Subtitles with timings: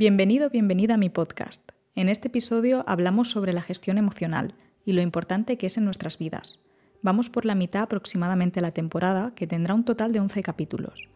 [0.00, 1.72] Bienvenido, bienvenida a mi podcast.
[1.94, 4.54] En este episodio hablamos sobre la gestión emocional
[4.86, 6.64] y lo importante que es en nuestras vidas.
[7.02, 11.10] Vamos por la mitad aproximadamente de la temporada, que tendrá un total de 11 capítulos.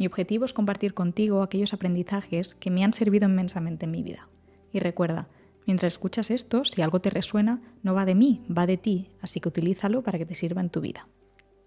[0.00, 4.26] Mi objetivo es compartir contigo aquellos aprendizajes que me han servido inmensamente en mi vida.
[4.72, 5.28] Y recuerda,
[5.64, 9.38] mientras escuchas esto, si algo te resuena, no va de mí, va de ti, así
[9.38, 11.06] que utilízalo para que te sirva en tu vida.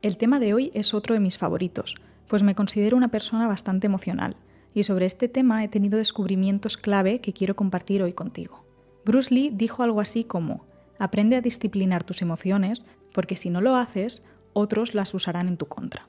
[0.01, 1.95] El tema de hoy es otro de mis favoritos,
[2.27, 4.35] pues me considero una persona bastante emocional,
[4.77, 8.63] y sobre este tema he tenido descubrimientos clave que quiero compartir hoy contigo.
[9.05, 10.67] Bruce Lee dijo algo así como,
[10.99, 15.65] aprende a disciplinar tus emociones, porque si no lo haces, otros las usarán en tu
[15.65, 16.07] contra.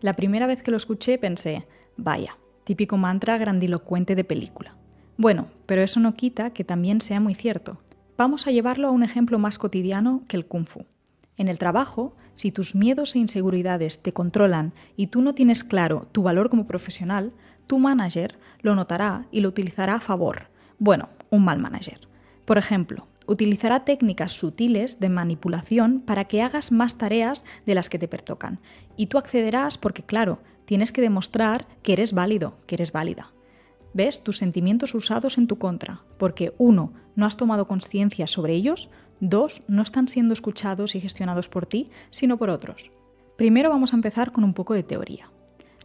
[0.00, 1.66] La primera vez que lo escuché pensé,
[1.96, 4.76] vaya, típico mantra grandilocuente de película.
[5.16, 7.80] Bueno, pero eso no quita que también sea muy cierto.
[8.16, 10.86] Vamos a llevarlo a un ejemplo más cotidiano que el kung fu.
[11.38, 16.06] En el trabajo, si tus miedos e inseguridades te controlan y tú no tienes claro
[16.12, 17.32] tu valor como profesional,
[17.66, 20.48] tu manager lo notará y lo utilizará a favor.
[20.78, 22.06] Bueno, un mal manager.
[22.44, 27.98] Por ejemplo, utilizará técnicas sutiles de manipulación para que hagas más tareas de las que
[27.98, 28.60] te pertocan.
[28.96, 33.32] Y tú accederás porque, claro, tienes que demostrar que eres válido, que eres válida.
[33.94, 36.02] ¿Ves tus sentimientos usados en tu contra?
[36.18, 41.48] Porque uno, no has tomado conciencia sobre ellos, dos, no están siendo escuchados y gestionados
[41.48, 42.92] por ti, sino por otros.
[43.36, 45.30] Primero vamos a empezar con un poco de teoría.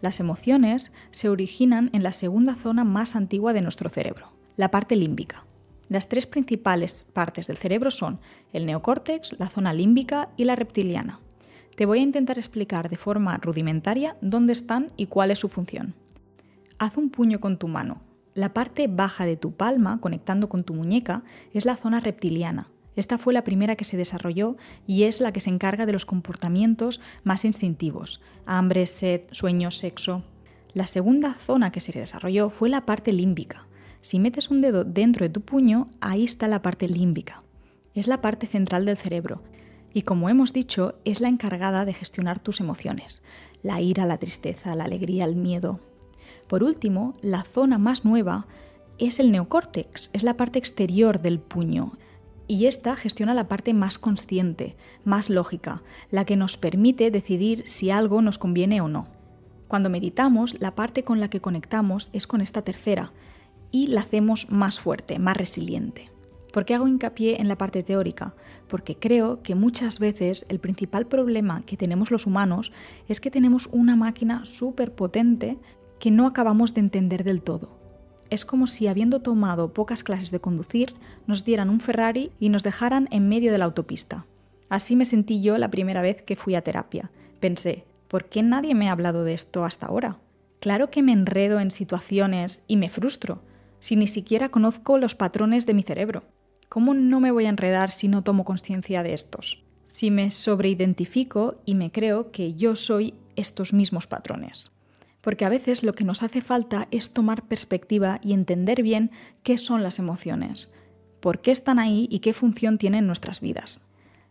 [0.01, 4.95] Las emociones se originan en la segunda zona más antigua de nuestro cerebro, la parte
[4.95, 5.45] límbica.
[5.89, 8.19] Las tres principales partes del cerebro son
[8.51, 11.19] el neocórtex, la zona límbica y la reptiliana.
[11.75, 15.95] Te voy a intentar explicar de forma rudimentaria dónde están y cuál es su función.
[16.79, 18.01] Haz un puño con tu mano.
[18.33, 23.17] La parte baja de tu palma, conectando con tu muñeca, es la zona reptiliana, esta
[23.17, 27.01] fue la primera que se desarrolló y es la que se encarga de los comportamientos
[27.23, 30.23] más instintivos, hambre, sed, sueño, sexo.
[30.73, 33.67] La segunda zona que se desarrolló fue la parte límbica.
[34.01, 37.43] Si metes un dedo dentro de tu puño, ahí está la parte límbica.
[37.93, 39.41] Es la parte central del cerebro
[39.93, 43.23] y como hemos dicho, es la encargada de gestionar tus emociones,
[43.61, 45.79] la ira, la tristeza, la alegría, el miedo.
[46.47, 48.47] Por último, la zona más nueva
[48.97, 51.97] es el neocórtex, es la parte exterior del puño,
[52.51, 54.75] y esta gestiona la parte más consciente,
[55.05, 59.07] más lógica, la que nos permite decidir si algo nos conviene o no.
[59.69, 63.13] Cuando meditamos, la parte con la que conectamos es con esta tercera
[63.71, 66.11] y la hacemos más fuerte, más resiliente.
[66.51, 68.35] ¿Por qué hago hincapié en la parte teórica?
[68.67, 72.73] Porque creo que muchas veces el principal problema que tenemos los humanos
[73.07, 75.57] es que tenemos una máquina súper potente
[75.99, 77.80] que no acabamos de entender del todo
[78.31, 80.95] es como si habiendo tomado pocas clases de conducir,
[81.27, 84.25] nos dieran un Ferrari y nos dejaran en medio de la autopista.
[84.69, 87.11] Así me sentí yo la primera vez que fui a terapia.
[87.41, 90.17] Pensé, ¿por qué nadie me ha hablado de esto hasta ahora?
[90.61, 93.41] Claro que me enredo en situaciones y me frustro,
[93.81, 96.23] si ni siquiera conozco los patrones de mi cerebro.
[96.69, 99.65] ¿Cómo no me voy a enredar si no tomo conciencia de estos?
[99.83, 104.71] Si me sobreidentifico y me creo que yo soy estos mismos patrones
[105.21, 109.11] porque a veces lo que nos hace falta es tomar perspectiva y entender bien
[109.43, 110.73] qué son las emociones,
[111.19, 113.87] por qué están ahí y qué función tienen en nuestras vidas.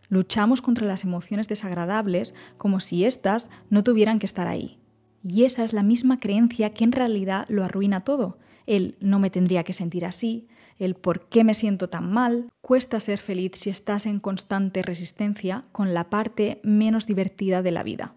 [0.09, 4.77] Luchamos contra las emociones desagradables como si éstas no tuvieran que estar ahí.
[5.23, 8.37] Y esa es la misma creencia que en realidad lo arruina todo.
[8.65, 10.49] El no me tendría que sentir así,
[10.79, 12.51] el por qué me siento tan mal.
[12.61, 17.83] Cuesta ser feliz si estás en constante resistencia con la parte menos divertida de la
[17.83, 18.15] vida.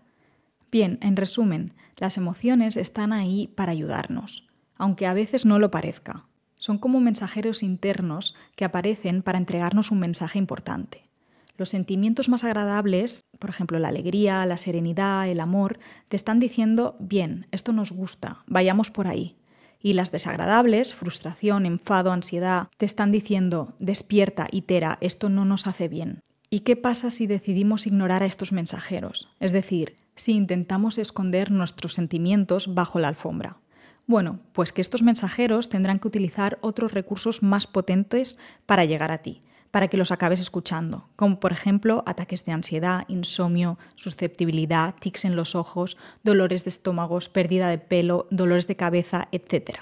[0.75, 6.27] Bien, en resumen, las emociones están ahí para ayudarnos, aunque a veces no lo parezca.
[6.57, 11.09] Son como mensajeros internos que aparecen para entregarnos un mensaje importante.
[11.57, 16.97] Los sentimientos más agradables, por ejemplo la alegría, la serenidad, el amor, te están diciendo,
[16.99, 19.37] bien, esto nos gusta, vayamos por ahí.
[19.81, 25.87] Y las desagradables, frustración, enfado, ansiedad, te están diciendo, despierta, itera, esto no nos hace
[25.87, 26.25] bien.
[26.51, 29.29] ¿Y qué pasa si decidimos ignorar a estos mensajeros?
[29.39, 33.59] Es decir, si intentamos esconder nuestros sentimientos bajo la alfombra?
[34.07, 39.19] Bueno, pues que estos mensajeros tendrán que utilizar otros recursos más potentes para llegar a
[39.19, 45.25] ti, para que los acabes escuchando, como por ejemplo ataques de ansiedad, insomnio, susceptibilidad, tics
[45.25, 49.81] en los ojos, dolores de estómagos, pérdida de pelo, dolores de cabeza, etc.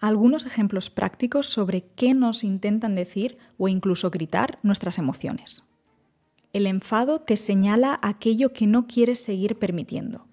[0.00, 5.73] Algunos ejemplos prácticos sobre qué nos intentan decir o incluso gritar nuestras emociones.
[6.54, 10.28] El enfado te señala aquello que no quieres seguir permitiendo.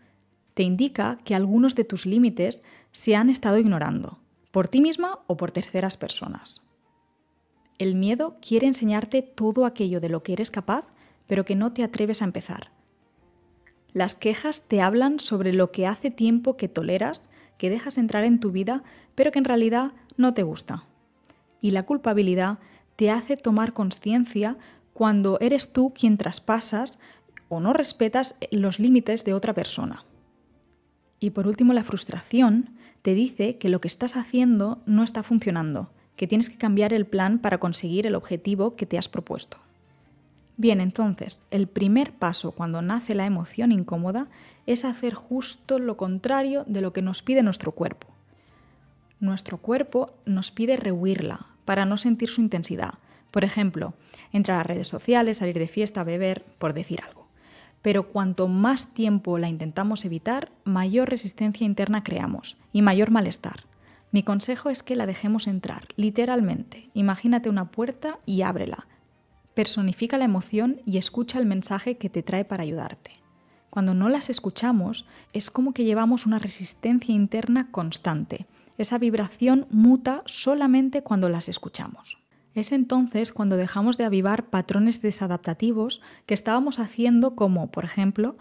[0.53, 4.19] Te indica que algunos de tus límites se han estado ignorando,
[4.51, 6.69] por ti misma o por terceras personas.
[7.79, 10.85] El miedo quiere enseñarte todo aquello de lo que eres capaz,
[11.25, 12.71] pero que no te atreves a empezar.
[13.91, 18.39] Las quejas te hablan sobre lo que hace tiempo que toleras, que dejas entrar en
[18.39, 18.83] tu vida,
[19.15, 20.85] pero que en realidad no te gusta.
[21.61, 22.59] Y la culpabilidad
[22.95, 24.57] te hace tomar conciencia
[24.93, 26.99] cuando eres tú quien traspasas
[27.49, 30.03] o no respetas los límites de otra persona.
[31.19, 32.69] Y por último, la frustración
[33.01, 37.05] te dice que lo que estás haciendo no está funcionando, que tienes que cambiar el
[37.05, 39.57] plan para conseguir el objetivo que te has propuesto.
[40.57, 44.27] Bien, entonces, el primer paso cuando nace la emoción incómoda
[44.67, 48.07] es hacer justo lo contrario de lo que nos pide nuestro cuerpo.
[49.19, 52.95] Nuestro cuerpo nos pide rehuirla para no sentir su intensidad.
[53.31, 53.93] Por ejemplo,
[54.31, 57.27] entrar a redes sociales, salir de fiesta, beber, por decir algo.
[57.81, 63.63] Pero cuanto más tiempo la intentamos evitar, mayor resistencia interna creamos y mayor malestar.
[64.11, 66.89] Mi consejo es que la dejemos entrar, literalmente.
[66.93, 68.87] Imagínate una puerta y ábrela.
[69.53, 73.11] Personifica la emoción y escucha el mensaje que te trae para ayudarte.
[73.69, 78.45] Cuando no las escuchamos, es como que llevamos una resistencia interna constante.
[78.77, 82.17] Esa vibración muta solamente cuando las escuchamos.
[82.53, 88.35] Es entonces cuando dejamos de avivar patrones desadaptativos que estábamos haciendo como, por ejemplo,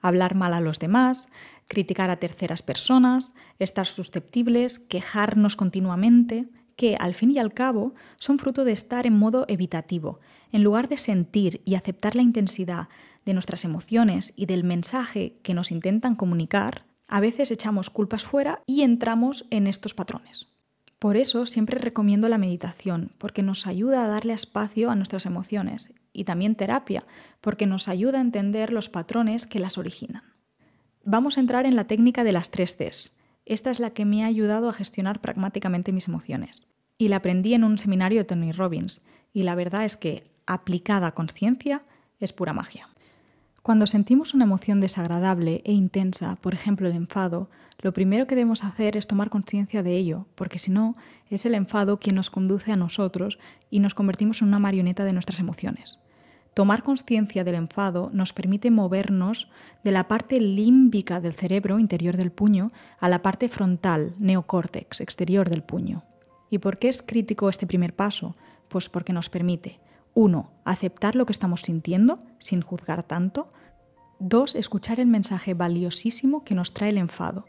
[0.00, 1.32] hablar mal a los demás,
[1.68, 8.38] criticar a terceras personas, estar susceptibles, quejarnos continuamente, que al fin y al cabo son
[8.38, 10.18] fruto de estar en modo evitativo,
[10.50, 12.88] en lugar de sentir y aceptar la intensidad
[13.24, 18.62] de nuestras emociones y del mensaje que nos intentan comunicar, a veces echamos culpas fuera
[18.66, 20.51] y entramos en estos patrones.
[21.02, 25.96] Por eso siempre recomiendo la meditación, porque nos ayuda a darle espacio a nuestras emociones,
[26.12, 27.04] y también terapia,
[27.40, 30.22] porque nos ayuda a entender los patrones que las originan.
[31.02, 33.16] Vamos a entrar en la técnica de las tres Cs.
[33.46, 36.68] Esta es la que me ha ayudado a gestionar pragmáticamente mis emociones.
[36.98, 39.02] Y la aprendí en un seminario de Tony Robbins,
[39.32, 41.82] y la verdad es que, aplicada a conciencia,
[42.20, 42.88] es pura magia.
[43.64, 47.50] Cuando sentimos una emoción desagradable e intensa, por ejemplo el enfado,
[47.82, 50.96] lo primero que debemos hacer es tomar conciencia de ello, porque si no,
[51.28, 53.40] es el enfado quien nos conduce a nosotros
[53.70, 55.98] y nos convertimos en una marioneta de nuestras emociones.
[56.54, 59.50] Tomar conciencia del enfado nos permite movernos
[59.82, 62.70] de la parte límbica del cerebro interior del puño
[63.00, 66.04] a la parte frontal, neocórtex, exterior del puño.
[66.50, 68.36] ¿Y por qué es crítico este primer paso?
[68.68, 69.80] Pues porque nos permite
[70.14, 70.52] 1.
[70.64, 73.48] Aceptar lo que estamos sintiendo sin juzgar tanto.
[74.20, 74.54] 2.
[74.54, 77.46] Escuchar el mensaje valiosísimo que nos trae el enfado.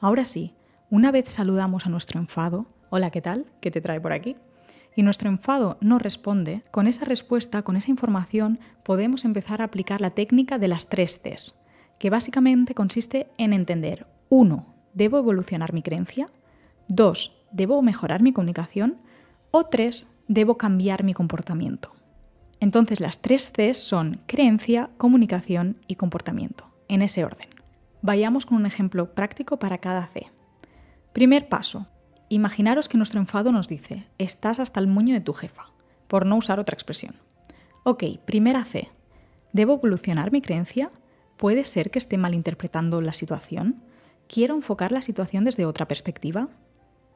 [0.00, 0.54] Ahora sí,
[0.88, 3.44] una vez saludamos a nuestro enfado, hola, ¿qué tal?
[3.60, 4.36] ¿Qué te trae por aquí?
[4.96, 10.00] Y nuestro enfado no responde, con esa respuesta, con esa información, podemos empezar a aplicar
[10.00, 11.60] la técnica de las tres Cs,
[11.98, 14.74] que básicamente consiste en entender 1.
[14.94, 16.26] ¿Debo evolucionar mi creencia?
[16.88, 17.46] 2.
[17.52, 18.96] ¿Debo mejorar mi comunicación?
[19.50, 21.92] O 3 debo cambiar mi comportamiento.
[22.58, 27.49] Entonces las tres C son creencia, comunicación y comportamiento, en ese orden.
[28.02, 30.26] Vayamos con un ejemplo práctico para cada C.
[31.12, 31.86] Primer paso.
[32.28, 35.66] Imaginaros que nuestro enfado nos dice, estás hasta el moño de tu jefa,
[36.06, 37.14] por no usar otra expresión.
[37.82, 38.88] Ok, primera C.
[39.52, 40.90] ¿Debo evolucionar mi creencia?
[41.36, 43.82] ¿Puede ser que esté malinterpretando la situación?
[44.28, 46.48] ¿Quiero enfocar la situación desde otra perspectiva?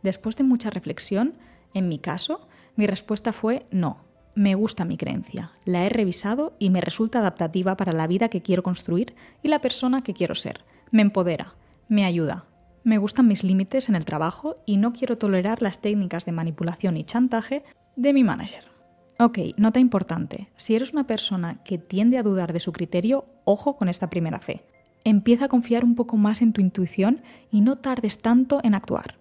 [0.03, 1.35] Después de mucha reflexión,
[1.73, 3.99] en mi caso, mi respuesta fue no.
[4.35, 8.43] Me gusta mi creencia, la he revisado y me resulta adaptativa para la vida que
[8.43, 10.64] quiero construir y la persona que quiero ser.
[10.91, 11.55] Me empodera,
[11.89, 12.45] me ayuda.
[12.83, 16.97] Me gustan mis límites en el trabajo y no quiero tolerar las técnicas de manipulación
[16.97, 17.65] y chantaje
[17.97, 18.65] de mi manager.
[19.19, 20.49] Ok, nota importante.
[20.57, 24.41] Si eres una persona que tiende a dudar de su criterio, ojo con esta primera
[24.41, 24.65] fe.
[25.05, 29.17] Empieza a confiar un poco más en tu intuición y no tardes tanto en actuar.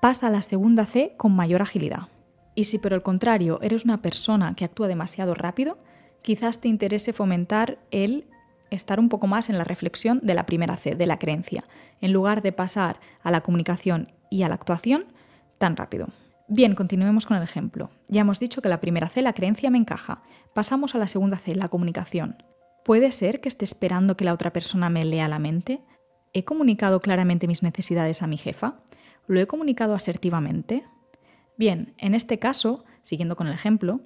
[0.00, 2.08] Pasa a la segunda C con mayor agilidad.
[2.54, 5.78] Y si por el contrario eres una persona que actúa demasiado rápido,
[6.22, 8.26] quizás te interese fomentar el
[8.70, 11.64] estar un poco más en la reflexión de la primera C, de la creencia,
[12.00, 15.06] en lugar de pasar a la comunicación y a la actuación
[15.58, 16.08] tan rápido.
[16.48, 17.90] Bien, continuemos con el ejemplo.
[18.08, 20.22] Ya hemos dicho que la primera C, la creencia, me encaja.
[20.54, 22.36] Pasamos a la segunda C, la comunicación.
[22.84, 25.80] ¿Puede ser que esté esperando que la otra persona me lea la mente?
[26.32, 28.76] ¿He comunicado claramente mis necesidades a mi jefa?
[29.26, 30.84] ¿Lo he comunicado asertivamente?
[31.58, 34.00] Bien, en este caso, siguiendo con el ejemplo,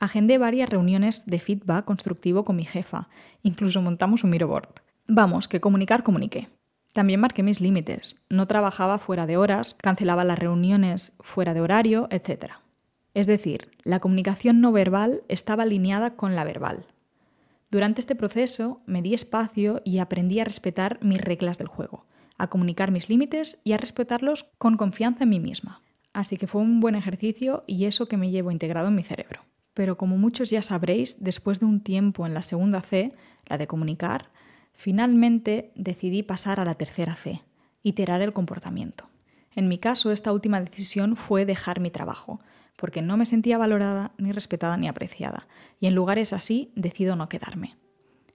[0.00, 3.08] agendé varias reuniones de feedback constructivo con mi jefa,
[3.42, 4.62] incluso montamos un Miro
[5.06, 6.48] Vamos, que comunicar comuniqué.
[6.92, 12.08] También marqué mis límites, no trabajaba fuera de horas, cancelaba las reuniones fuera de horario,
[12.10, 12.54] etc.
[13.14, 16.86] Es decir, la comunicación no verbal estaba alineada con la verbal.
[17.70, 22.06] Durante este proceso me di espacio y aprendí a respetar mis reglas del juego,
[22.38, 25.82] a comunicar mis límites y a respetarlos con confianza en mí misma.
[26.12, 29.42] Así que fue un buen ejercicio y eso que me llevo integrado en mi cerebro.
[29.74, 33.12] Pero como muchos ya sabréis, después de un tiempo en la segunda C,
[33.46, 34.30] la de comunicar,
[34.72, 37.42] finalmente decidí pasar a la tercera C,
[37.82, 39.08] iterar el comportamiento.
[39.54, 42.40] En mi caso, esta última decisión fue dejar mi trabajo,
[42.76, 45.46] porque no me sentía valorada, ni respetada, ni apreciada,
[45.80, 47.76] y en lugares así decido no quedarme.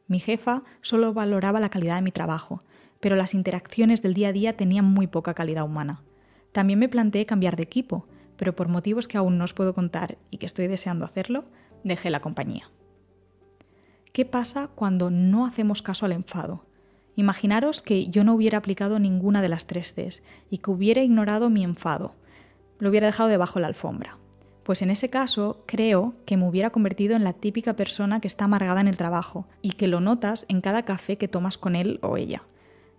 [0.07, 2.63] Mi jefa solo valoraba la calidad de mi trabajo,
[2.99, 6.03] pero las interacciones del día a día tenían muy poca calidad humana.
[6.51, 10.17] También me planteé cambiar de equipo, pero por motivos que aún no os puedo contar
[10.31, 11.45] y que estoy deseando hacerlo,
[11.83, 12.69] dejé la compañía.
[14.11, 16.65] ¿Qué pasa cuando no hacemos caso al enfado?
[17.15, 21.49] Imaginaros que yo no hubiera aplicado ninguna de las tres Cs y que hubiera ignorado
[21.49, 22.15] mi enfado.
[22.79, 24.17] Lo hubiera dejado debajo de la alfombra.
[24.63, 28.45] Pues en ese caso creo que me hubiera convertido en la típica persona que está
[28.45, 31.99] amargada en el trabajo y que lo notas en cada café que tomas con él
[32.01, 32.43] o ella.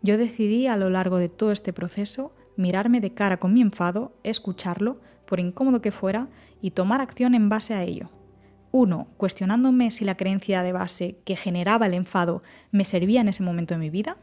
[0.00, 4.12] Yo decidí a lo largo de todo este proceso mirarme de cara con mi enfado,
[4.22, 6.28] escucharlo, por incómodo que fuera,
[6.60, 8.10] y tomar acción en base a ello.
[8.72, 12.42] Uno, cuestionándome si la creencia de base que generaba el enfado
[12.72, 14.16] me servía en ese momento de mi vida.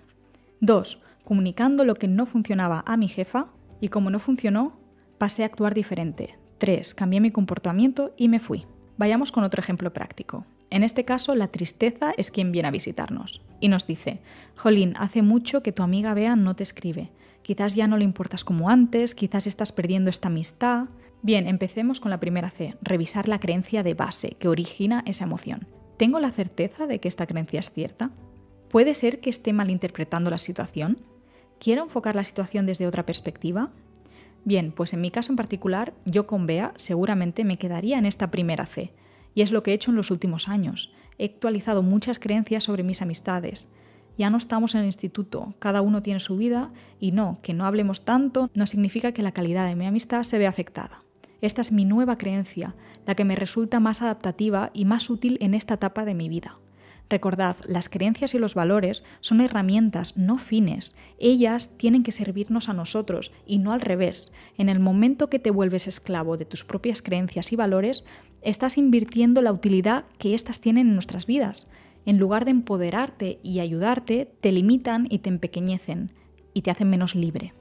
[0.60, 3.48] Dos, comunicando lo que no funcionaba a mi jefa
[3.82, 4.74] y como no funcionó,
[5.18, 6.38] pasé a actuar diferente.
[6.58, 8.66] Tres, cambié mi comportamiento y me fui.
[8.98, 10.46] Vayamos con otro ejemplo práctico.
[10.70, 14.22] En este caso, la tristeza es quien viene a visitarnos y nos dice,
[14.56, 17.12] Jolín, hace mucho que tu amiga Bea no te escribe.
[17.44, 20.86] Quizás ya no le importas como antes, quizás estás perdiendo esta amistad.
[21.22, 25.68] Bien, empecemos con la primera C, revisar la creencia de base que origina esa emoción.
[25.98, 28.12] ¿Tengo la certeza de que esta creencia es cierta?
[28.70, 31.00] ¿Puede ser que esté malinterpretando la situación?
[31.60, 33.72] ¿Quiero enfocar la situación desde otra perspectiva?
[34.46, 38.32] Bien, pues en mi caso en particular, yo con Bea seguramente me quedaría en esta
[38.32, 38.92] primera C,
[39.36, 40.94] y es lo que he hecho en los últimos años.
[41.18, 43.74] He actualizado muchas creencias sobre mis amistades,
[44.18, 47.66] ya no estamos en el instituto, cada uno tiene su vida y no, que no
[47.66, 51.04] hablemos tanto no significa que la calidad de mi amistad se vea afectada.
[51.42, 55.54] Esta es mi nueva creencia, la que me resulta más adaptativa y más útil en
[55.54, 56.58] esta etapa de mi vida.
[57.10, 60.96] Recordad, las creencias y los valores son herramientas, no fines.
[61.20, 64.32] Ellas tienen que servirnos a nosotros y no al revés.
[64.58, 68.06] En el momento que te vuelves esclavo de tus propias creencias y valores,
[68.42, 71.70] estás invirtiendo la utilidad que éstas tienen en nuestras vidas
[72.06, 76.12] en lugar de empoderarte y ayudarte, te limitan y te empequeñecen
[76.54, 77.54] y te hacen menos libre.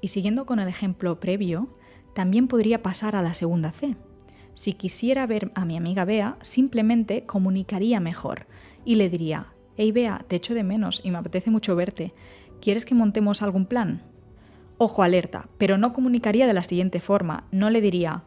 [0.00, 1.72] Y siguiendo con el ejemplo previo,
[2.14, 3.96] también podría pasar a la segunda C.
[4.54, 8.46] Si quisiera ver a mi amiga Bea, simplemente comunicaría mejor
[8.84, 12.14] y le diría, hey Bea, te echo de menos y me apetece mucho verte.
[12.60, 14.02] ¿Quieres que montemos algún plan?
[14.78, 18.24] Ojo alerta, pero no comunicaría de la siguiente forma, no le diría,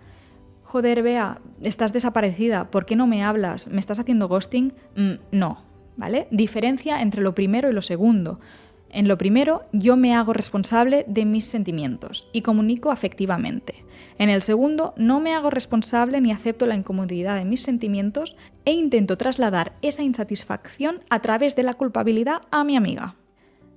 [0.69, 3.69] joder, Bea, estás desaparecida, ¿por qué no me hablas?
[3.69, 4.71] ¿Me estás haciendo ghosting?
[4.95, 5.63] Mm, no,
[5.97, 6.27] ¿vale?
[6.29, 8.39] Diferencia entre lo primero y lo segundo.
[8.91, 13.83] En lo primero, yo me hago responsable de mis sentimientos y comunico afectivamente.
[14.19, 18.35] En el segundo, no me hago responsable ni acepto la incomodidad de mis sentimientos
[18.65, 23.15] e intento trasladar esa insatisfacción a través de la culpabilidad a mi amiga.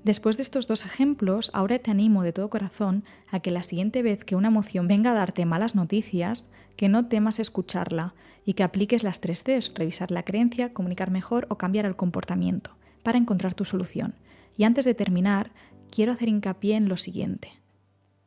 [0.04, 4.02] Después de estos dos ejemplos, ahora te animo de todo corazón a que la siguiente
[4.02, 8.14] vez que una emoción venga a darte malas noticias, que no temas escucharla
[8.44, 12.76] y que apliques las tres Cs, revisar la creencia, comunicar mejor o cambiar el comportamiento,
[13.02, 14.14] para encontrar tu solución.
[14.56, 15.52] Y antes de terminar,
[15.90, 17.50] quiero hacer hincapié en lo siguiente,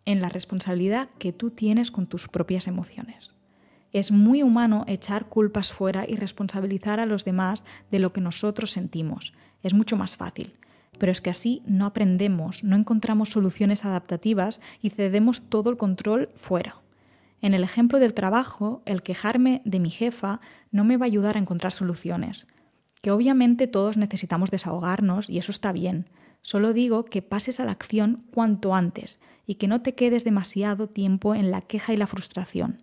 [0.05, 3.35] en la responsabilidad que tú tienes con tus propias emociones.
[3.91, 8.71] Es muy humano echar culpas fuera y responsabilizar a los demás de lo que nosotros
[8.71, 9.33] sentimos.
[9.63, 10.53] Es mucho más fácil.
[10.99, 16.29] Pero es que así no aprendemos, no encontramos soluciones adaptativas y cedemos todo el control
[16.35, 16.81] fuera.
[17.41, 20.39] En el ejemplo del trabajo, el quejarme de mi jefa
[20.71, 22.53] no me va a ayudar a encontrar soluciones.
[23.01, 26.05] Que obviamente todos necesitamos desahogarnos y eso está bien.
[26.41, 30.87] Solo digo que pases a la acción cuanto antes y que no te quedes demasiado
[30.87, 32.81] tiempo en la queja y la frustración.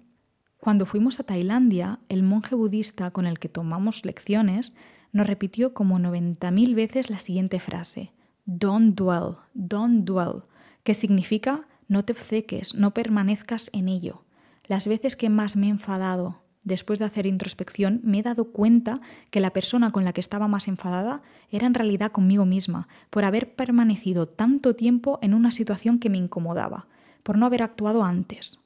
[0.59, 4.77] Cuando fuimos a Tailandia, el monje budista con el que tomamos lecciones
[5.11, 8.13] nos repitió como 90.000 veces la siguiente frase:
[8.47, 10.45] Don't dwell, don't dwell,
[10.85, 14.23] que significa no te obceques, no permanezcas en ello.
[14.73, 19.02] Las veces que más me he enfadado después de hacer introspección, me he dado cuenta
[19.31, 23.26] que la persona con la que estaba más enfadada era en realidad conmigo misma, por
[23.26, 26.87] haber permanecido tanto tiempo en una situación que me incomodaba,
[27.23, 28.61] por no haber actuado antes.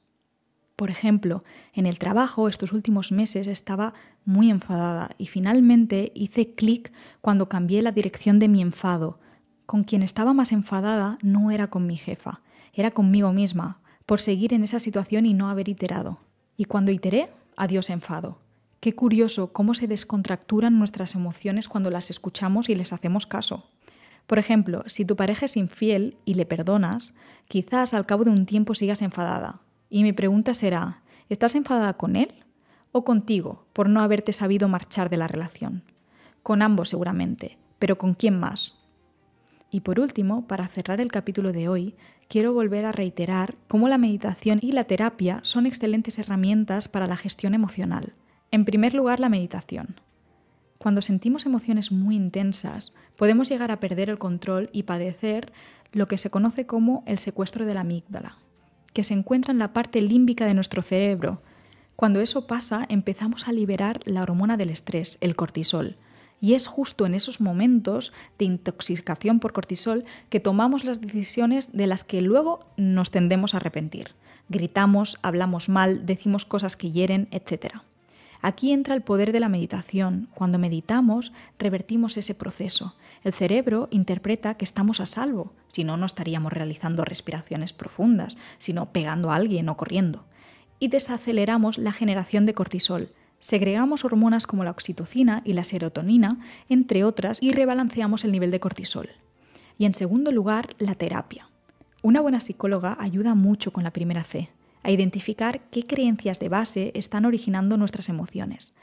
[0.77, 3.91] Por ejemplo, en el trabajo estos últimos meses estaba
[4.23, 9.19] muy enfadada y finalmente hice clic cuando cambié la dirección de mi enfado.
[9.65, 12.39] Con quien estaba más enfadada no era con mi jefa,
[12.71, 16.17] era conmigo misma, por seguir en esa situación y no haber iterado.
[16.55, 18.39] Y cuando iteré, adiós enfado.
[18.79, 23.69] Qué curioso cómo se descontracturan nuestras emociones cuando las escuchamos y les hacemos caso.
[24.25, 27.15] Por ejemplo, si tu pareja es infiel y le perdonas,
[27.49, 29.59] quizás al cabo de un tiempo sigas enfadada.
[29.89, 32.33] Y mi pregunta será, ¿estás enfadada con él
[32.93, 35.83] o contigo por no haberte sabido marchar de la relación?
[36.43, 38.77] Con ambos seguramente, pero ¿con quién más?
[39.69, 41.95] Y por último, para cerrar el capítulo de hoy,
[42.27, 47.17] quiero volver a reiterar cómo la meditación y la terapia son excelentes herramientas para la
[47.17, 48.13] gestión emocional.
[48.51, 49.99] En primer lugar, la meditación.
[50.77, 55.51] Cuando sentimos emociones muy intensas, podemos llegar a perder el control y padecer
[55.91, 58.37] lo que se conoce como el secuestro de la amígdala,
[58.93, 61.41] que se encuentra en la parte límbica de nuestro cerebro.
[61.95, 65.97] Cuando eso pasa, empezamos a liberar la hormona del estrés, el cortisol,
[66.39, 71.87] y es justo en esos momentos de intoxicación por cortisol que tomamos las decisiones de
[71.87, 74.11] las que luego nos tendemos a arrepentir.
[74.49, 77.81] Gritamos, hablamos mal, decimos cosas que hieren, etc.
[78.41, 80.29] Aquí entra el poder de la meditación.
[80.33, 82.95] Cuando meditamos, revertimos ese proceso.
[83.23, 88.91] El cerebro interpreta que estamos a salvo, si no, no estaríamos realizando respiraciones profundas, sino
[88.91, 90.25] pegando a alguien o corriendo.
[90.79, 93.11] Y desaceleramos la generación de cortisol.
[93.39, 96.39] Segregamos hormonas como la oxitocina y la serotonina,
[96.69, 99.09] entre otras, y rebalanceamos el nivel de cortisol.
[99.77, 101.49] Y en segundo lugar, la terapia.
[102.01, 104.49] Una buena psicóloga ayuda mucho con la primera C,
[104.83, 108.73] a identificar qué creencias de base están originando nuestras emociones.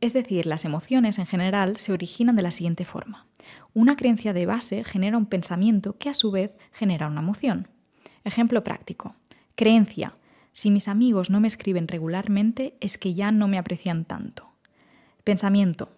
[0.00, 3.26] Es decir, las emociones en general se originan de la siguiente forma.
[3.74, 7.68] Una creencia de base genera un pensamiento que a su vez genera una emoción.
[8.24, 9.14] Ejemplo práctico.
[9.54, 10.14] Creencia.
[10.58, 14.50] Si mis amigos no me escriben regularmente es que ya no me aprecian tanto.
[15.22, 15.88] Pensamiento.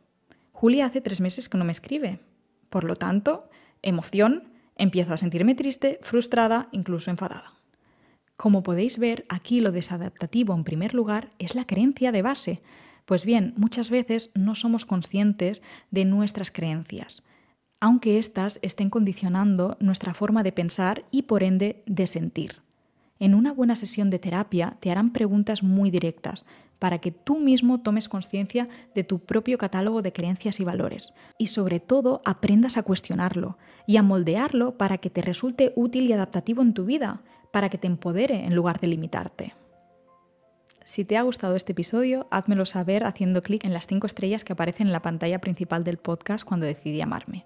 [0.53, 2.21] Julia hace tres meses que no me escribe.
[2.69, 3.49] Por lo tanto,
[3.81, 4.51] emoción.
[4.77, 7.55] Empiezo a sentirme triste, frustrada, incluso enfadada.
[8.37, 12.61] Como podéis ver, aquí lo desadaptativo en primer lugar es la creencia de base.
[13.07, 17.25] Pues bien, muchas veces no somos conscientes de nuestras creencias,
[17.81, 22.61] aunque éstas estén condicionando nuestra forma de pensar y por ende de sentir.
[23.21, 26.47] En una buena sesión de terapia te harán preguntas muy directas
[26.79, 31.49] para que tú mismo tomes conciencia de tu propio catálogo de creencias y valores y
[31.49, 36.63] sobre todo aprendas a cuestionarlo y a moldearlo para que te resulte útil y adaptativo
[36.63, 37.21] en tu vida,
[37.53, 39.55] para que te empodere en lugar de limitarte.
[40.85, 44.55] Si te ha gustado este episodio, házmelo saber haciendo clic en las cinco estrellas que
[44.55, 47.45] aparecen en la pantalla principal del podcast cuando decidí amarme.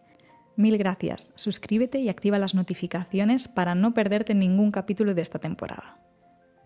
[0.57, 5.99] Mil gracias, suscríbete y activa las notificaciones para no perderte ningún capítulo de esta temporada.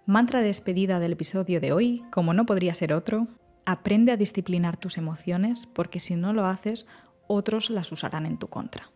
[0.05, 3.29] Mantra de despedida del episodio de hoy, como no podría ser otro,
[3.64, 6.87] aprende a disciplinar tus emociones porque si no lo haces,
[7.27, 8.90] otros las usarán en tu contra.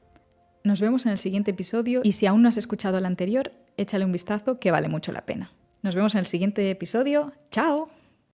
[0.65, 4.05] Nos vemos en el siguiente episodio y si aún no has escuchado el anterior, échale
[4.05, 5.53] un vistazo que vale mucho la pena.
[5.83, 7.33] Nos vemos en el siguiente episodio.
[7.51, 7.91] ¡Chao!